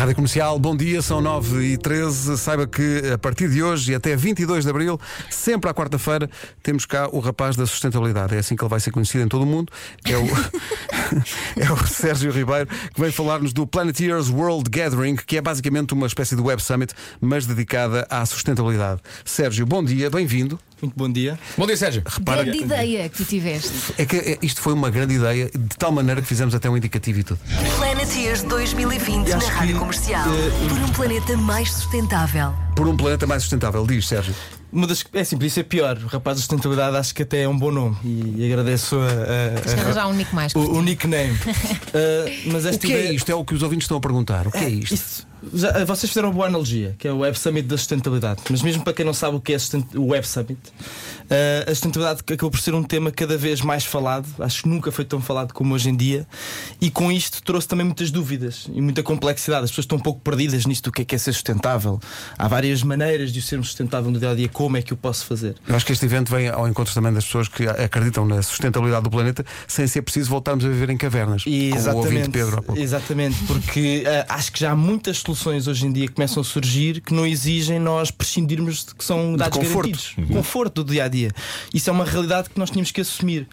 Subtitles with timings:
[0.00, 3.94] Rádio Comercial, bom dia, são 9 e 13 Saiba que a partir de hoje e
[3.94, 6.26] até 22 de abril, sempre à quarta-feira,
[6.62, 8.34] temos cá o rapaz da sustentabilidade.
[8.34, 9.70] É assim que ele vai ser conhecido em todo o mundo.
[10.06, 10.24] É o,
[11.56, 16.06] é o Sérgio Ribeiro, que vem falar-nos do Planeteers World Gathering, que é basicamente uma
[16.06, 19.00] espécie de Web Summit, mas dedicada à sustentabilidade.
[19.24, 20.58] Sérgio, bom dia, bem-vindo.
[20.80, 21.38] Muito bom dia.
[21.58, 22.02] Bom dia, Sérgio.
[22.06, 23.94] Repara grande ideia que tu tiveste.
[23.98, 27.20] É que isto foi uma grande ideia, de tal maneira que fizemos até um indicativo
[27.20, 27.40] e tudo.
[27.76, 30.26] Planeteers 2020 na Rádio Comercial.
[30.26, 32.54] Uh, por um planeta mais sustentável.
[32.74, 34.34] Por um planeta mais sustentável, diz Sérgio.
[34.72, 35.96] Uma das, é sim, isso é pior.
[35.96, 39.86] O rapaz da sustentabilidade acho que até é um bom nome e, e agradeço a,
[39.86, 41.32] a, a, já um nick mais o, o nickname.
[41.32, 43.08] uh, mas o que é ideia...
[43.08, 43.30] é isto?
[43.30, 44.46] É o que os ouvintes estão a perguntar.
[44.46, 44.94] O que é, é isto?
[44.94, 48.42] Isso, já, vocês fizeram uma boa analogia, que é o Web Summit da sustentabilidade.
[48.50, 49.56] Mas mesmo para quem não sabe o que é
[49.94, 54.26] o Web Summit, uh, a sustentabilidade acabou por ser um tema cada vez mais falado.
[54.38, 56.26] Acho que nunca foi tão falado como hoje em dia.
[56.80, 59.64] E com isto trouxe também muitas dúvidas e muita complexidade.
[59.64, 61.98] As pessoas estão um pouco perdidas nisto do que é, que é ser sustentável.
[62.38, 64.48] Há várias maneiras de o sermos sustentável no dia a dia.
[64.48, 65.56] Como é que o posso fazer?
[65.66, 69.04] Eu acho que este evento vem ao encontro também das pessoas que acreditam na sustentabilidade
[69.04, 71.44] do planeta sem ser preciso voltarmos a viver em cavernas.
[71.46, 75.29] E exatamente, Pedro, exatamente, porque uh, acho que já há muitas soluções
[75.68, 79.36] hoje em dia que começam a surgir que não exigem nós prescindirmos de que são
[79.36, 79.90] dados de conforto.
[79.90, 80.14] garantidos.
[80.16, 80.36] Uhum.
[80.36, 81.30] Conforto do dia a dia.
[81.72, 83.46] Isso é uma realidade que nós tínhamos que assumir.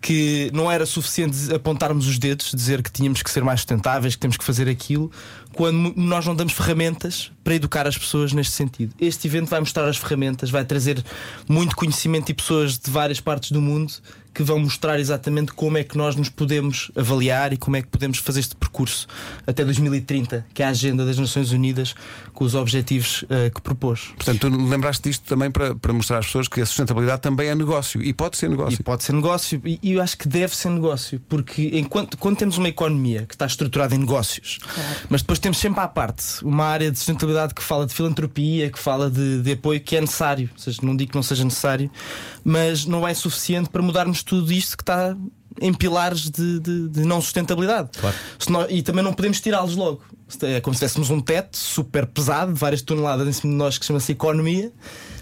[0.00, 4.20] Que não era suficiente apontarmos os dedos, dizer que tínhamos que ser mais sustentáveis, que
[4.20, 5.10] temos que fazer aquilo,
[5.54, 8.94] quando nós não damos ferramentas para educar as pessoas neste sentido.
[9.00, 11.02] Este evento vai mostrar as ferramentas, vai trazer
[11.48, 13.94] muito conhecimento e pessoas de várias partes do mundo
[14.34, 17.88] que vão mostrar exatamente como é que nós nos podemos avaliar e como é que
[17.88, 19.06] podemos fazer este percurso
[19.46, 21.94] até 2030, que é a agenda das Nações Unidas
[22.32, 24.12] com os objetivos uh, que propôs.
[24.16, 27.54] Portanto, tu lembraste disto também para, para mostrar às pessoas que a sustentabilidade também é
[27.54, 28.80] negócio e pode ser negócio.
[28.80, 32.36] E pode ser negócio, e, e eu acho que deve ser negócio, porque enquanto quando
[32.36, 34.88] temos uma economia que está estruturada em negócios, claro.
[35.08, 38.78] mas depois temos sempre à parte uma área de sustentabilidade que fala de filantropia, que
[38.78, 41.88] fala de, de apoio que é necessário, ou seja, não digo que não seja necessário,
[42.42, 45.16] mas não é suficiente para mudarmos tudo isto que está
[45.60, 47.90] em pilares de, de, de não sustentabilidade.
[47.98, 48.16] Claro.
[48.68, 50.02] E também não podemos tirá-los logo.
[50.42, 53.78] É como se tivéssemos um teto super pesado, de várias toneladas em cima de nós,
[53.78, 54.72] que chama-se economia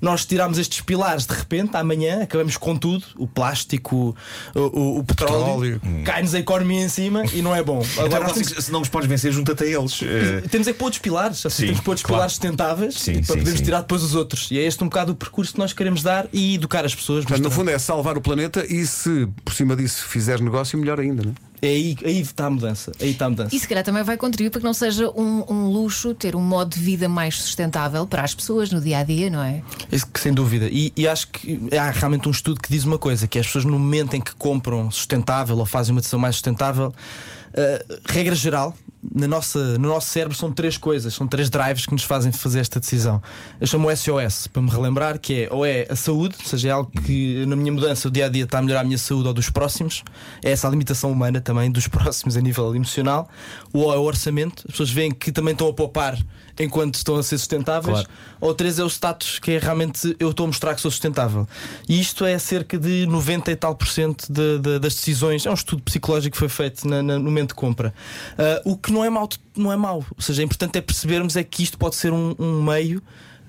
[0.00, 4.16] nós tiramos estes pilares de repente, amanhã, acabamos com tudo, o plástico,
[4.54, 6.02] o, o, o petróleo, hum.
[6.04, 7.82] cai-nos a economia em cima e não é bom.
[7.92, 8.48] Então, Agora, temos...
[8.48, 10.00] se não nos podes vencer, junta-te a eles.
[10.00, 10.48] Uh...
[10.50, 12.18] Temos é que pôr outros pilares, assim, sim, temos que pôr outros claro.
[12.18, 14.50] pilares sustentáveis sim, para sim, podermos tirar depois os outros.
[14.50, 17.24] E é este um bocado o percurso que nós queremos dar e educar as pessoas.
[17.28, 21.00] Mas, no fundo é salvar o planeta e se por cima disso fizeres negócio, melhor
[21.00, 21.45] ainda, não é?
[21.66, 22.92] É aí, aí está a mudança.
[23.00, 23.54] Aí está a mudança.
[23.54, 26.40] E se calhar também vai contribuir para que não seja um, um, luxo ter um
[26.40, 29.62] modo de vida mais sustentável para as pessoas no dia a dia, não é?
[29.90, 30.68] Isso, sem dúvida.
[30.70, 33.64] E, e, acho que há realmente um estudo que diz uma coisa: que as pessoas,
[33.64, 38.72] no momento em que compram sustentável ou fazem uma decisão mais sustentável, uh, regra geral,
[39.14, 42.60] na nossa, no nosso cérebro são três coisas, são três drives que nos fazem fazer
[42.60, 43.22] esta decisão.
[43.60, 46.70] Eu chamo SOS para me relembrar que é ou é a saúde, ou seja, é
[46.72, 49.28] algo que na minha mudança o dia a dia está a melhorar a minha saúde
[49.28, 50.02] ou dos próximos,
[50.42, 53.28] é essa a limitação humana também dos próximos a nível emocional,
[53.72, 56.18] ou é o orçamento, as pessoas veem que também estão a poupar
[56.58, 58.08] enquanto estão a ser sustentáveis, claro.
[58.40, 61.46] ou três é o status, que é realmente eu estou a mostrar que sou sustentável.
[61.88, 65.44] E isto é cerca de 90 e tal por cento de, de, das decisões.
[65.44, 67.92] É um estudo psicológico que foi feito na, na, no momento de compra.
[68.32, 69.96] Uh, o que não é mau, não é mau.
[69.98, 73.02] Ou seja, é importante é percebermos é que isto pode ser um, um meio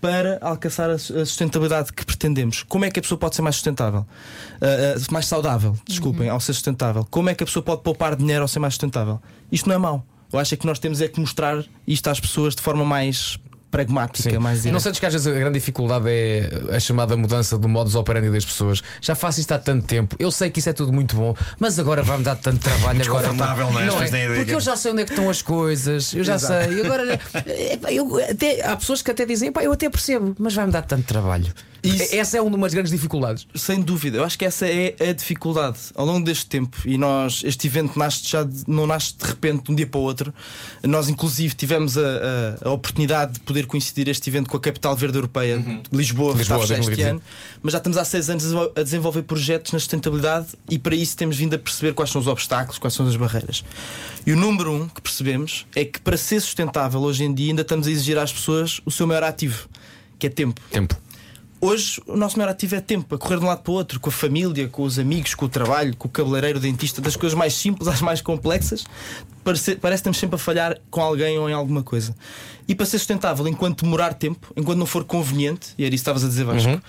[0.00, 2.62] para alcançar a sustentabilidade que pretendemos.
[2.62, 4.00] Como é que a pessoa pode ser mais sustentável?
[4.00, 6.34] Uh, uh, mais saudável, desculpem, uhum.
[6.34, 7.06] ao ser sustentável.
[7.10, 9.20] Como é que a pessoa pode poupar dinheiro ao ser mais sustentável?
[9.52, 10.04] Isto não é mau.
[10.32, 13.38] Eu acho que nós temos é que mostrar isto às pessoas de forma mais
[13.70, 14.38] pragmática, Sim.
[14.38, 14.72] mais direta.
[14.72, 18.30] Não sentes que às vezes a grande dificuldade é a chamada mudança do modus operandi
[18.30, 18.82] das pessoas.
[19.00, 21.78] Já faço isto há tanto tempo, eu sei que isso é tudo muito bom, mas
[21.78, 23.02] agora vai-me dar tanto trabalho.
[23.02, 24.08] agora não, não, é?
[24.08, 24.34] é?
[24.36, 26.68] Porque eu já sei onde é que estão as coisas, eu já Exato.
[26.68, 26.84] sei.
[26.84, 27.20] Agora,
[27.90, 31.52] eu, até, há pessoas que até dizem, eu até percebo, mas vai-me dar tanto trabalho.
[31.82, 33.46] Isso, essa é uma das grandes dificuldades.
[33.54, 36.76] Sem dúvida, eu acho que essa é a dificuldade ao longo deste tempo.
[36.84, 39.98] E nós, este evento nasce já de, não nasce de repente de um dia para
[39.98, 40.34] o outro.
[40.82, 44.96] Nós, inclusive, tivemos a, a, a oportunidade de poder coincidir este evento com a Capital
[44.96, 45.82] Verde Europeia uhum.
[45.90, 47.22] de Lisboa, que Lisboa, está este ano.
[47.62, 48.44] Mas já estamos há seis anos
[48.76, 52.26] a desenvolver projetos na sustentabilidade e para isso temos vindo a perceber quais são os
[52.26, 53.64] obstáculos, quais são as barreiras.
[54.26, 57.62] E o número um que percebemos é que para ser sustentável hoje em dia ainda
[57.62, 59.68] estamos a exigir às pessoas o seu maior ativo,
[60.18, 60.60] que é tempo.
[60.70, 60.96] Tempo.
[61.62, 64.00] Hoje o nosso maior ativo é tempo, a correr de um lado para o outro,
[64.00, 67.16] com a família, com os amigos, com o trabalho, com o cabeleireiro, o dentista, das
[67.16, 68.86] coisas mais simples às mais complexas.
[69.42, 72.14] Parece, parece que estamos sempre a falhar com alguém ou em alguma coisa.
[72.68, 76.10] E para ser sustentável, enquanto demorar tempo, enquanto não for conveniente, e era isso que
[76.10, 76.80] estavas a dizer, Vasco, uhum.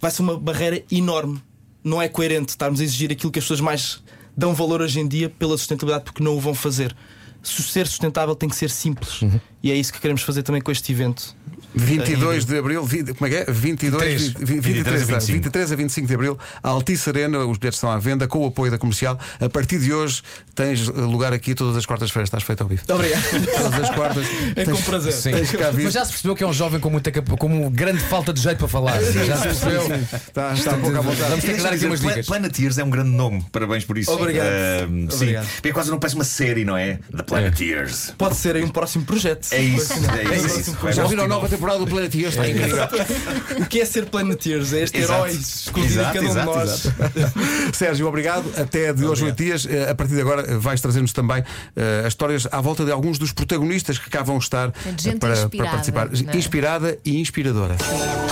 [0.00, 1.42] vai ser uma barreira enorme.
[1.84, 4.02] Não é coerente estarmos a exigir aquilo que as pessoas mais
[4.36, 6.96] dão valor hoje em dia pela sustentabilidade porque não o vão fazer.
[7.42, 9.20] ser sustentável tem que ser simples.
[9.62, 11.36] E é isso que queremos fazer também com este evento.
[11.78, 13.52] 22 de Abril, vi- como é que é?
[13.52, 15.32] 22, 23, 23, 23 a 25.
[15.32, 18.46] 23 a 25 de Abril, a Altice Arena, os bilhetes estão à venda com o
[18.46, 19.18] apoio da comercial.
[19.40, 20.22] A partir de hoje
[20.54, 22.82] tens lugar aqui todas as quartas-feiras, estás feito ao vivo.
[22.88, 23.22] Obrigado.
[23.62, 24.26] Todas as quartas.
[24.56, 25.12] É tens- com prazer.
[25.12, 25.30] Sim.
[25.32, 25.84] Tens cá vir.
[25.84, 28.40] Mas já se percebeu que é um jovem com muita com uma grande falta de
[28.40, 29.00] jeito para falar.
[29.00, 29.82] já se percebeu.
[29.82, 31.28] Está, está um pouco à vontade.
[31.30, 32.26] Vamos ter que dar aqui umas dicas.
[32.26, 34.10] Planeteers é um grande nome, parabéns por isso.
[34.10, 34.48] Obrigado.
[34.48, 35.46] Sim, Obrigado.
[35.56, 36.98] porque é quase não parece uma série, não é?
[37.14, 38.14] The Planeteers.
[38.16, 39.46] Pode ser aí um próximo projeto.
[39.52, 40.60] É isso, é isso.
[40.60, 40.72] isso.
[40.80, 42.34] Vai Já viram a nova temporada do Planeteers?
[42.34, 42.88] Está incrível.
[43.60, 44.72] O que é ser Planeteers?
[44.72, 46.86] É este herói escondido em cada um de nós.
[47.74, 48.44] Sérgio, obrigado.
[48.56, 49.66] Até de hoje, oito dias.
[49.68, 51.42] Eh, A partir de agora, eh, vais trazer-nos também
[51.76, 55.18] eh, as histórias à volta de alguns dos protagonistas que cá vão estar É gente
[55.18, 56.08] para, para participar.
[56.32, 56.36] é?
[56.36, 57.76] Inspirada e inspiradora.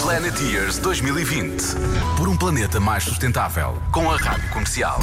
[0.02, 1.62] Planeteers 2020.
[2.16, 3.80] Por um planeta mais sustentável.
[3.92, 4.98] Com a Rádio Comercial.